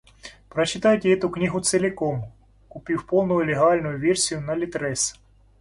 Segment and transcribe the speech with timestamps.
[0.49, 2.33] Прочитайте эту книгу целиком,
[2.69, 5.13] купив полную легальную версию на ЛитРес.